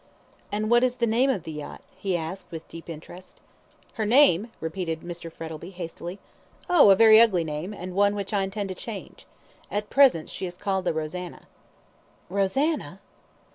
"And 0.51 0.67
what 0.71 0.83
is, 0.83 0.95
the 0.95 1.05
name 1.05 1.29
of 1.29 1.43
the 1.43 1.51
yacht?" 1.51 1.83
he 1.95 2.17
asked, 2.17 2.49
with 2.49 2.67
deep 2.67 2.89
interest. 2.89 3.39
"Her 3.93 4.03
name?" 4.07 4.51
repeated 4.59 5.01
Mr. 5.01 5.31
Frettlby, 5.31 5.69
hastily. 5.69 6.17
"Oh, 6.67 6.89
a 6.89 6.95
very 6.95 7.21
ugly 7.21 7.43
name, 7.43 7.71
and 7.71 7.93
one 7.93 8.15
which 8.15 8.33
I 8.33 8.41
intend 8.41 8.69
to 8.69 8.73
change. 8.75 9.27
At 9.69 9.91
present 9.91 10.27
she 10.31 10.47
is 10.47 10.57
called 10.57 10.85
the 10.85 10.93
'Rosanna.'" 10.95 11.45
"Rosanna!" 12.31 12.99